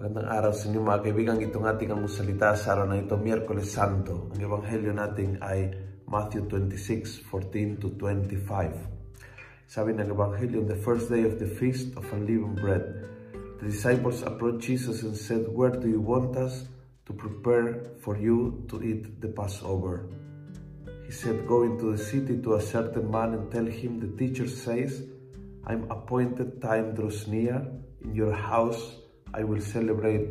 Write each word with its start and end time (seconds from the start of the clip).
araw 0.00 0.56
sa 0.56 0.72
inyo 0.72 0.80
mga 0.80 1.04
kaibigan. 1.04 1.44
Itong 1.44 1.68
ating 1.68 1.92
ang 1.92 2.08
salita 2.08 2.56
sa 2.56 2.72
araw 2.72 2.88
na 2.88 3.04
ito, 3.04 3.20
Miyerkules 3.20 3.68
Santo. 3.68 4.32
Ang 4.32 4.40
ebanghelyo 4.40 4.96
natin 4.96 5.36
ay 5.44 5.76
Matthew 6.08 6.48
26, 6.48 7.20
14 7.28 7.84
to 7.84 7.92
25. 8.00 9.68
Sabi 9.68 9.92
ng 9.92 10.08
ebanghelyo, 10.08 10.64
on 10.64 10.72
the 10.72 10.80
first 10.80 11.12
day 11.12 11.28
of 11.28 11.36
the 11.36 11.44
feast 11.44 11.92
of 12.00 12.08
unleavened 12.16 12.56
bread, 12.56 12.80
the 13.60 13.68
disciples 13.68 14.24
approached 14.24 14.64
Jesus 14.64 15.04
and 15.04 15.12
said, 15.12 15.44
Where 15.52 15.76
do 15.76 15.84
you 15.84 16.00
want 16.00 16.32
us 16.32 16.64
to 17.04 17.12
prepare 17.12 17.92
for 18.00 18.16
you 18.16 18.64
to 18.72 18.80
eat 18.80 19.20
the 19.20 19.28
Passover? 19.28 20.08
He 21.04 21.12
said, 21.12 21.44
Go 21.44 21.68
into 21.68 21.92
the 21.92 22.00
city 22.00 22.40
to 22.40 22.56
a 22.56 22.62
certain 22.64 23.12
man 23.12 23.36
and 23.36 23.52
tell 23.52 23.68
him, 23.68 24.00
The 24.00 24.16
teacher 24.16 24.48
says, 24.48 25.04
I'm 25.68 25.92
appointed 25.92 26.64
time 26.64 26.96
draws 26.96 27.28
near. 27.28 27.68
In 28.00 28.16
your 28.16 28.32
house 28.32 29.09
I 29.30 29.46
will 29.46 29.62
celebrate 29.62 30.26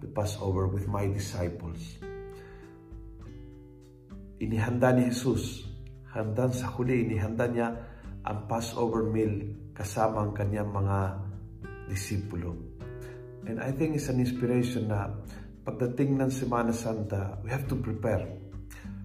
the 0.00 0.08
Passover 0.08 0.68
with 0.68 0.88
my 0.88 1.04
disciples. 1.04 2.00
Inihanda 4.38 4.94
ni 4.94 5.10
Jesus, 5.10 5.66
handan 6.14 6.54
sa 6.54 6.70
huli, 6.72 7.04
inihanda 7.04 7.44
niya 7.50 7.68
ang 8.24 8.46
Passover 8.48 9.04
meal 9.10 9.52
kasama 9.74 10.24
ang 10.24 10.32
kanyang 10.32 10.70
mga 10.70 10.98
disipulo. 11.90 12.56
And 13.44 13.60
I 13.60 13.72
think 13.72 13.96
it's 13.96 14.08
an 14.08 14.20
inspiration 14.20 14.92
na 14.92 15.12
pagdating 15.64 16.16
ng 16.16 16.30
Semana 16.32 16.72
Santa, 16.72 17.36
we 17.44 17.52
have 17.52 17.68
to 17.68 17.76
prepare. 17.76 18.24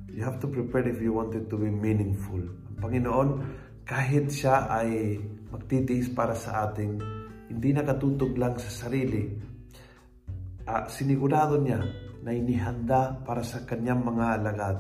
You 0.08 0.24
have 0.24 0.38
to 0.40 0.48
prepare 0.48 0.86
if 0.88 1.02
you 1.02 1.12
want 1.12 1.34
it 1.34 1.50
to 1.50 1.58
be 1.58 1.68
meaningful. 1.68 2.40
Ang 2.40 2.78
Panginoon, 2.80 3.30
kahit 3.84 4.30
siya 4.30 4.70
ay 4.70 5.18
magtitiis 5.50 6.14
para 6.14 6.38
sa 6.38 6.70
ating 6.70 7.23
hindi 7.54 7.70
nakatutog 7.70 8.34
lang 8.34 8.58
sa 8.58 8.90
sarili, 8.90 9.30
uh, 10.66 10.90
sinigurado 10.90 11.62
niya 11.62 11.80
na 12.26 12.34
inihanda 12.34 13.22
para 13.22 13.46
sa 13.46 13.62
kanyang 13.62 14.02
mga 14.02 14.26
alagad 14.42 14.78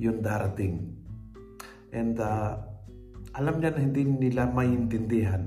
yung 0.00 0.24
darating. 0.24 0.96
And 1.92 2.16
uh, 2.16 2.56
alam 3.36 3.60
niya 3.60 3.76
na 3.76 3.80
hindi 3.84 4.08
nila 4.08 4.48
maintindihan, 4.48 5.44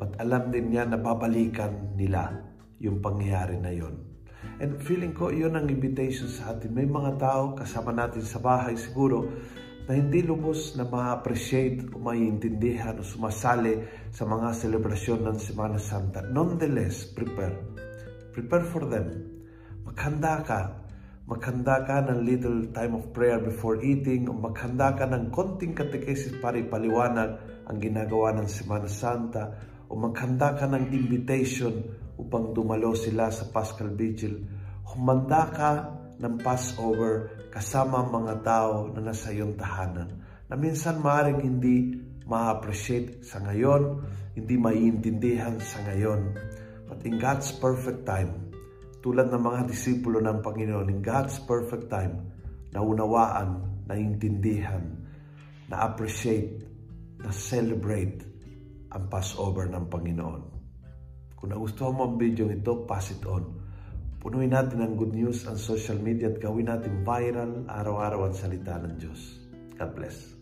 but 0.00 0.16
alam 0.16 0.48
din 0.48 0.72
niya 0.72 0.88
na 0.88 0.96
babalikan 0.96 1.92
nila 1.94 2.32
yung 2.80 3.04
pangyayari 3.04 3.60
na 3.60 3.70
yon. 3.74 4.00
And 4.56 4.80
feeling 4.80 5.12
ko 5.12 5.28
yun 5.28 5.52
ang 5.58 5.68
invitation 5.68 6.32
sa 6.32 6.56
atin. 6.56 6.72
May 6.72 6.88
mga 6.88 7.20
tao 7.20 7.52
kasama 7.52 7.92
natin 7.92 8.24
sa 8.24 8.40
bahay 8.40 8.78
siguro 8.78 9.28
na 9.86 9.94
hindi 9.94 10.18
lubos 10.26 10.74
na 10.74 10.82
ma-appreciate 10.82 11.94
o 11.94 12.02
maiintindihan 12.02 12.98
o 12.98 13.06
sumasali 13.06 13.86
sa 14.10 14.26
mga 14.26 14.50
selebrasyon 14.50 15.30
ng 15.30 15.38
Semana 15.38 15.78
Santa. 15.78 16.26
Nonetheless, 16.26 17.06
prepare. 17.14 17.54
Prepare 18.34 18.66
for 18.66 18.82
them. 18.90 19.06
Maghanda 19.86 20.42
ka. 20.42 20.60
Maghanda 21.30 21.86
ka 21.86 22.02
ng 22.02 22.22
little 22.22 22.70
time 22.74 22.98
of 22.98 23.14
prayer 23.14 23.38
before 23.38 23.78
eating 23.82 24.26
o 24.26 24.34
maghanda 24.34 24.94
ka 24.94 25.06
ng 25.06 25.30
konting 25.30 25.74
katekesis 25.74 26.34
para 26.42 26.58
ipaliwanag 26.58 27.38
ang 27.66 27.78
ginagawa 27.78 28.34
ng 28.34 28.46
Semana 28.50 28.90
Santa 28.90 29.54
o 29.86 29.94
maghanda 29.94 30.54
ka 30.58 30.66
ng 30.66 30.90
invitation 30.90 31.82
upang 32.18 32.50
dumalo 32.50 32.94
sila 32.98 33.30
sa 33.30 33.46
Paschal 33.54 33.94
Vigil. 33.94 34.42
Humanda 34.86 35.42
ka 35.50 35.70
ng 36.16 36.34
Passover 36.40 37.46
kasama 37.52 38.04
mga 38.08 38.34
tao 38.40 38.88
na 38.92 39.12
nasa 39.12 39.32
iyong 39.32 39.56
tahanan 39.56 40.08
na 40.48 40.54
minsan 40.56 41.00
maaaring 41.00 41.42
hindi 41.44 42.00
ma-appreciate 42.26 43.22
sa 43.22 43.38
ngayon, 43.42 44.02
hindi 44.34 44.54
maiintindihan 44.58 45.60
sa 45.62 45.82
ngayon. 45.86 46.34
But 46.86 47.02
in 47.06 47.18
God's 47.18 47.54
perfect 47.54 48.06
time, 48.06 48.50
tulad 49.02 49.30
ng 49.30 49.42
mga 49.42 49.70
disipulo 49.70 50.18
ng 50.22 50.42
Panginoon, 50.42 50.90
in 50.90 51.02
God's 51.02 51.38
perfect 51.46 51.90
time, 51.90 52.30
naunawaan, 52.74 53.82
naintindihan, 53.86 55.06
na-appreciate, 55.70 56.66
na-celebrate 57.22 58.22
ang 58.90 59.06
Passover 59.10 59.70
ng 59.70 59.86
Panginoon. 59.86 60.42
Kung 61.38 61.48
nagustuhan 61.54 61.94
mo 61.94 62.02
ang 62.10 62.16
video 62.18 62.50
ito, 62.50 62.86
pass 62.86 63.14
it 63.14 63.22
on 63.26 63.65
Punuin 64.26 64.50
natin 64.50 64.82
ang 64.82 64.98
good 64.98 65.14
news 65.14 65.46
ang 65.46 65.54
social 65.54 66.02
media 66.02 66.26
at 66.26 66.42
gawin 66.42 66.66
natin 66.66 67.06
viral 67.06 67.62
araw-araw 67.70 68.26
ang 68.26 68.34
salita 68.34 68.74
ng 68.74 68.98
Diyos. 68.98 69.38
God 69.78 69.90
bless. 69.94 70.34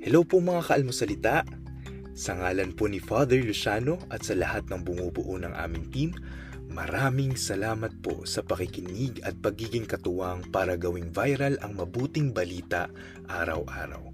Hello 0.00 0.24
po 0.24 0.40
mga 0.40 0.64
kaalmosalita. 0.64 1.44
Sa 2.16 2.32
ngalan 2.32 2.72
po 2.72 2.88
ni 2.88 3.04
Father 3.04 3.44
Luciano 3.44 4.00
at 4.08 4.24
sa 4.24 4.32
lahat 4.32 4.64
ng 4.72 4.80
bumubuo 4.80 5.36
ng 5.44 5.52
aming 5.52 5.92
team, 5.92 6.16
maraming 6.72 7.36
salamat 7.36 8.00
po 8.00 8.24
sa 8.24 8.40
pakikinig 8.40 9.20
at 9.28 9.36
pagiging 9.44 9.84
katuwang 9.84 10.40
para 10.48 10.80
gawing 10.80 11.12
viral 11.12 11.60
ang 11.60 11.76
mabuting 11.76 12.32
balita 12.32 12.88
araw-araw. 13.28 14.13